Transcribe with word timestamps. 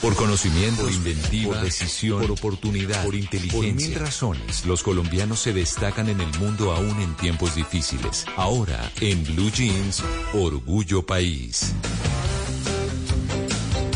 Por 0.00 0.14
conocimiento, 0.14 0.82
por 0.82 0.92
inventiva, 0.92 1.54
por 1.54 1.64
decisión, 1.64 2.20
por 2.20 2.30
oportunidad, 2.30 3.04
por 3.04 3.14
inteligencia. 3.14 3.72
Por 3.72 3.74
mil 3.74 3.94
razones, 3.96 4.64
los 4.64 4.82
colombianos 4.82 5.40
se 5.40 5.52
destacan 5.52 6.08
en 6.08 6.20
el 6.20 6.38
mundo 6.38 6.72
aún 6.72 7.00
en 7.00 7.16
tiempos 7.16 7.56
difíciles. 7.56 8.24
Ahora, 8.36 8.90
en 9.00 9.24
Blue 9.24 9.50
Jeans, 9.50 10.02
Orgullo 10.34 11.04
País. 11.04 11.74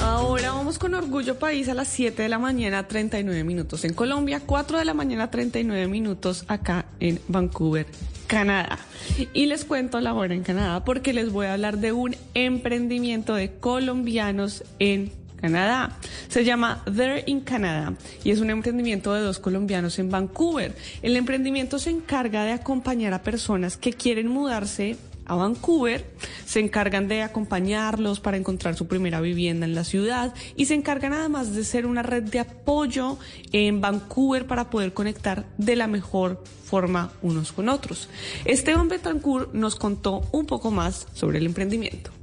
Ahora 0.02 0.52
vamos 0.52 0.80
con 0.80 0.94
Orgullo 0.94 1.38
País 1.38 1.68
a 1.68 1.74
las 1.74 1.86
7 1.86 2.24
de 2.24 2.28
la 2.28 2.40
mañana, 2.40 2.88
39 2.88 3.44
minutos 3.44 3.84
en 3.84 3.94
Colombia, 3.94 4.42
4 4.44 4.78
de 4.78 4.84
la 4.84 4.94
mañana, 4.94 5.30
39 5.30 5.86
minutos 5.86 6.44
acá 6.48 6.86
en 6.98 7.20
Vancouver, 7.28 7.86
Canadá. 8.26 8.80
Y 9.32 9.46
les 9.46 9.64
cuento 9.64 10.00
la 10.00 10.14
hora 10.14 10.34
en 10.34 10.42
Canadá 10.42 10.84
porque 10.84 11.12
les 11.12 11.30
voy 11.30 11.46
a 11.46 11.52
hablar 11.52 11.78
de 11.78 11.92
un 11.92 12.16
emprendimiento 12.34 13.34
de 13.34 13.52
colombianos 13.52 14.64
en 14.80 15.06
Canadá. 15.06 15.21
Se 16.28 16.44
llama 16.44 16.84
There 16.84 17.24
in 17.26 17.40
Canada 17.40 17.94
y 18.22 18.30
es 18.30 18.40
un 18.40 18.50
emprendimiento 18.50 19.12
de 19.12 19.22
dos 19.22 19.40
colombianos 19.40 19.98
en 19.98 20.08
Vancouver. 20.08 20.76
El 21.02 21.16
emprendimiento 21.16 21.78
se 21.78 21.90
encarga 21.90 22.44
de 22.44 22.52
acompañar 22.52 23.12
a 23.12 23.22
personas 23.22 23.76
que 23.76 23.92
quieren 23.92 24.28
mudarse 24.28 24.96
a 25.24 25.34
Vancouver, 25.34 26.04
se 26.44 26.60
encargan 26.60 27.08
de 27.08 27.22
acompañarlos 27.22 28.20
para 28.20 28.36
encontrar 28.36 28.74
su 28.76 28.86
primera 28.86 29.20
vivienda 29.20 29.66
en 29.66 29.74
la 29.74 29.84
ciudad 29.84 30.34
y 30.56 30.66
se 30.66 30.74
encargan 30.74 31.12
además 31.12 31.54
de 31.54 31.64
ser 31.64 31.86
una 31.86 32.02
red 32.02 32.24
de 32.24 32.40
apoyo 32.40 33.18
en 33.52 33.80
Vancouver 33.80 34.46
para 34.46 34.70
poder 34.70 34.92
conectar 34.92 35.44
de 35.58 35.76
la 35.76 35.86
mejor 35.86 36.42
forma 36.64 37.12
unos 37.22 37.52
con 37.52 37.68
otros. 37.68 38.08
Esteban 38.44 38.88
Betancourt 38.88 39.52
nos 39.54 39.76
contó 39.76 40.22
un 40.32 40.46
poco 40.46 40.70
más 40.70 41.06
sobre 41.14 41.38
el 41.38 41.46
emprendimiento. 41.46 42.21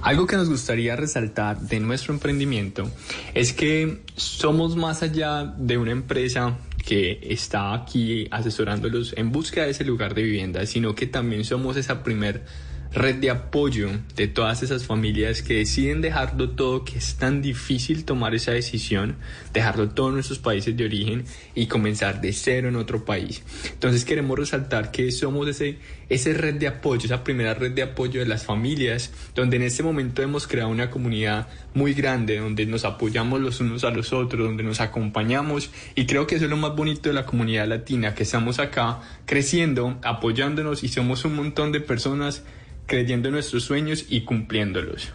Algo 0.00 0.26
que 0.26 0.36
nos 0.36 0.48
gustaría 0.48 0.94
resaltar 0.94 1.60
de 1.60 1.80
nuestro 1.80 2.14
emprendimiento 2.14 2.90
es 3.34 3.52
que 3.52 4.02
somos 4.16 4.76
más 4.76 5.02
allá 5.02 5.44
de 5.58 5.76
una 5.76 5.90
empresa 5.90 6.56
que 6.86 7.18
está 7.22 7.74
aquí 7.74 8.28
asesorándolos 8.30 9.12
en 9.16 9.32
búsqueda 9.32 9.64
de 9.64 9.72
ese 9.72 9.84
lugar 9.84 10.14
de 10.14 10.22
vivienda, 10.22 10.64
sino 10.66 10.94
que 10.94 11.06
también 11.06 11.44
somos 11.44 11.76
esa 11.76 12.02
primer 12.02 12.44
red 12.92 13.16
de 13.16 13.30
apoyo 13.30 13.90
de 14.16 14.28
todas 14.28 14.62
esas 14.62 14.86
familias 14.86 15.42
que 15.42 15.54
deciden 15.54 16.00
dejarlo 16.00 16.50
todo, 16.50 16.84
que 16.84 16.98
es 16.98 17.16
tan 17.16 17.42
difícil 17.42 18.04
tomar 18.04 18.34
esa 18.34 18.52
decisión, 18.52 19.16
dejarlo 19.52 19.90
todo 19.90 20.08
en 20.08 20.14
nuestros 20.14 20.38
países 20.38 20.76
de 20.76 20.84
origen 20.84 21.24
y 21.54 21.66
comenzar 21.66 22.20
de 22.20 22.32
cero 22.32 22.68
en 22.68 22.76
otro 22.76 23.04
país. 23.04 23.42
Entonces 23.72 24.04
queremos 24.04 24.38
resaltar 24.38 24.90
que 24.90 25.12
somos 25.12 25.48
ese, 25.48 25.78
ese 26.08 26.32
red 26.32 26.54
de 26.54 26.68
apoyo, 26.68 27.04
esa 27.04 27.24
primera 27.24 27.54
red 27.54 27.72
de 27.72 27.82
apoyo 27.82 28.20
de 28.20 28.26
las 28.26 28.44
familias, 28.44 29.12
donde 29.34 29.56
en 29.56 29.62
este 29.62 29.82
momento 29.82 30.22
hemos 30.22 30.46
creado 30.46 30.70
una 30.70 30.90
comunidad 30.90 31.48
muy 31.74 31.92
grande, 31.92 32.38
donde 32.38 32.64
nos 32.66 32.84
apoyamos 32.84 33.40
los 33.40 33.60
unos 33.60 33.84
a 33.84 33.90
los 33.90 34.12
otros, 34.12 34.46
donde 34.46 34.62
nos 34.62 34.80
acompañamos 34.80 35.70
y 35.94 36.06
creo 36.06 36.26
que 36.26 36.36
eso 36.36 36.44
es 36.44 36.50
lo 36.50 36.56
más 36.56 36.74
bonito 36.74 37.08
de 37.10 37.14
la 37.14 37.26
comunidad 37.26 37.68
latina, 37.68 38.14
que 38.14 38.22
estamos 38.22 38.58
acá 38.58 39.00
creciendo, 39.26 39.98
apoyándonos 40.02 40.82
y 40.82 40.88
somos 40.88 41.24
un 41.24 41.36
montón 41.36 41.72
de 41.72 41.80
personas 41.80 42.44
creyendo 42.88 43.28
en 43.28 43.34
nuestros 43.34 43.62
sueños 43.62 44.06
y 44.08 44.22
cumpliéndolos. 44.22 45.12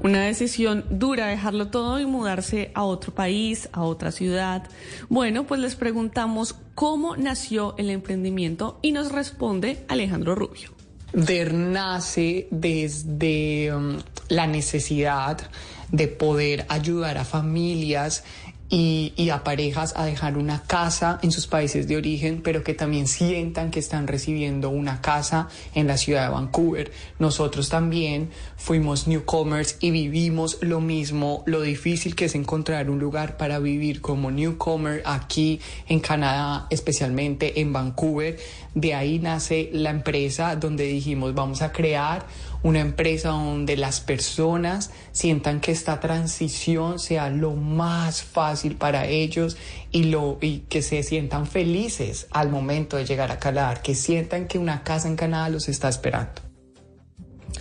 Una 0.00 0.22
decisión 0.22 0.84
dura 0.90 1.26
dejarlo 1.26 1.68
todo 1.68 1.98
y 1.98 2.06
mudarse 2.06 2.70
a 2.74 2.84
otro 2.84 3.12
país, 3.12 3.68
a 3.72 3.82
otra 3.82 4.12
ciudad. 4.12 4.68
Bueno, 5.08 5.44
pues 5.44 5.60
les 5.60 5.74
preguntamos 5.74 6.54
cómo 6.74 7.16
nació 7.16 7.74
el 7.78 7.90
emprendimiento 7.90 8.78
y 8.80 8.92
nos 8.92 9.10
responde 9.10 9.84
Alejandro 9.88 10.36
Rubio. 10.36 10.70
DER 11.12 11.52
nace 11.52 12.46
desde 12.50 13.74
um, 13.74 13.98
la 14.28 14.46
necesidad 14.46 15.50
de 15.90 16.06
poder 16.06 16.66
ayudar 16.68 17.18
a 17.18 17.24
familias 17.24 18.24
y, 18.70 19.12
y, 19.16 19.30
a 19.30 19.44
parejas 19.44 19.94
a 19.96 20.04
dejar 20.04 20.36
una 20.36 20.62
casa 20.62 21.18
en 21.22 21.32
sus 21.32 21.46
países 21.46 21.88
de 21.88 21.96
origen, 21.96 22.42
pero 22.42 22.62
que 22.62 22.74
también 22.74 23.06
sientan 23.06 23.70
que 23.70 23.80
están 23.80 24.06
recibiendo 24.06 24.68
una 24.68 25.00
casa 25.00 25.48
en 25.74 25.86
la 25.86 25.96
ciudad 25.96 26.24
de 26.24 26.34
Vancouver. 26.34 26.92
Nosotros 27.18 27.70
también 27.70 28.30
fuimos 28.56 29.08
newcomers 29.08 29.76
y 29.80 29.90
vivimos 29.90 30.58
lo 30.60 30.80
mismo, 30.80 31.42
lo 31.46 31.62
difícil 31.62 32.14
que 32.14 32.26
es 32.26 32.34
encontrar 32.34 32.90
un 32.90 32.98
lugar 32.98 33.36
para 33.36 33.58
vivir 33.58 34.02
como 34.02 34.30
newcomer 34.30 35.02
aquí 35.06 35.60
en 35.88 36.00
Canadá, 36.00 36.66
especialmente 36.68 37.60
en 37.60 37.72
Vancouver. 37.72 38.38
De 38.74 38.94
ahí 38.94 39.18
nace 39.18 39.70
la 39.72 39.90
empresa 39.90 40.56
donde 40.56 40.84
dijimos 40.84 41.34
vamos 41.34 41.62
a 41.62 41.72
crear 41.72 42.26
una 42.62 42.80
empresa 42.80 43.30
donde 43.30 43.76
las 43.76 44.00
personas 44.00 44.90
sientan 45.12 45.60
que 45.60 45.72
esta 45.72 46.00
transición 46.00 46.98
sea 46.98 47.30
lo 47.30 47.52
más 47.54 48.22
fácil 48.22 48.76
para 48.76 49.06
ellos 49.06 49.56
y, 49.90 50.04
lo, 50.04 50.38
y 50.40 50.60
que 50.68 50.82
se 50.82 51.02
sientan 51.02 51.46
felices 51.46 52.26
al 52.30 52.50
momento 52.50 52.96
de 52.96 53.06
llegar 53.06 53.30
a 53.30 53.38
Canadá, 53.38 53.80
que 53.82 53.94
sientan 53.94 54.46
que 54.46 54.58
una 54.58 54.82
casa 54.82 55.08
en 55.08 55.16
Canadá 55.16 55.48
los 55.48 55.68
está 55.68 55.88
esperando. 55.88 56.47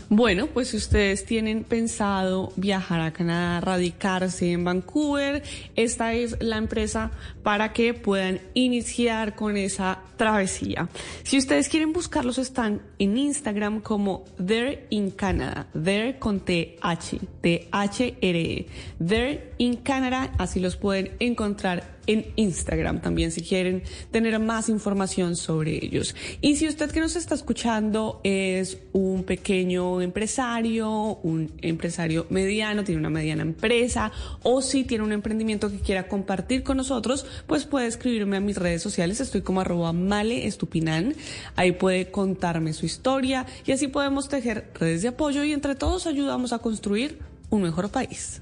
Bueno, 0.10 0.48
pues 0.48 0.70
si 0.70 0.78
ustedes 0.78 1.26
tienen 1.26 1.64
pensado 1.66 2.54
viajar 2.56 3.02
a 3.02 3.12
Canadá, 3.12 3.60
radicarse 3.60 4.54
en 4.54 4.64
Vancouver, 4.64 5.44
esta 5.76 6.14
es 6.14 6.38
la 6.42 6.58
empresa 6.58 7.12
para 7.44 7.74
que 7.74 7.94
puedan 7.94 8.40
iniciar 8.54 9.36
con 9.36 9.58
esa 9.58 10.00
travesía. 10.16 10.88
Si 11.24 11.38
ustedes 11.38 11.68
quieren 11.68 11.92
buscarlos, 11.92 12.38
están 12.38 12.82
en 13.00 13.18
Instagram 13.18 13.82
como 13.82 14.24
There 14.38 14.88
in 14.90 15.12
Canada, 15.12 15.68
There 15.74 16.18
con 16.20 16.40
T-H, 16.40 17.20
T-H-R-E, 17.42 18.68
There 19.06 19.54
in 19.58 19.76
Canada, 19.76 20.32
así 20.38 20.62
los 20.62 20.78
pueden 20.78 21.12
encontrar 21.20 21.97
en 22.08 22.26
Instagram 22.36 23.02
también 23.02 23.32
si 23.32 23.42
quieren 23.42 23.84
tener 24.12 24.40
más 24.40 24.70
información 24.70 25.36
sobre 25.36 25.86
ellos. 25.86 26.16
Y 26.42 26.56
si 26.56 26.68
usted 26.68 26.92
que 26.92 27.00
nos 27.00 27.16
está 27.16 27.36
escuchando 27.36 28.22
es 28.24 28.80
un 28.94 29.24
pequeño 29.24 30.02
empresario, 30.02 31.20
un 31.24 31.52
empresario 31.62 32.26
mediano, 32.30 32.84
tiene 32.84 33.00
una 33.00 33.10
mediana 33.10 33.44
empresa 33.44 34.12
o 34.44 34.62
si 34.62 34.84
tiene 34.84 35.04
un 35.04 35.12
emprendimiento 35.12 35.70
que 35.70 35.80
quiera 35.80 36.08
compartir 36.08 36.64
con 36.64 36.78
nosotros, 36.78 37.26
pues 37.46 37.66
puede 37.66 37.88
escribirme 37.88 38.38
a 38.38 38.42
mis 38.42 38.58
redes 38.58 38.82
sociales. 38.82 39.20
Estoy 39.20 39.42
como 39.42 39.62
arroba 39.62 39.94
male 39.94 40.48
estupinan. 40.48 41.16
Ahí 41.56 41.74
puede 41.74 42.10
contarme 42.10 42.74
su 42.74 42.86
historia 42.86 43.46
y 43.66 43.72
así 43.72 43.88
podemos 43.88 44.30
tejer 44.30 44.72
redes 44.80 45.02
de 45.02 45.10
apoyo 45.10 45.44
y 45.44 45.54
entre 45.54 45.76
todos 45.76 46.08
ayudamos 46.08 46.54
a 46.54 46.60
construir 46.60 47.20
un 47.50 47.62
mejor 47.62 47.90
país. 47.90 48.42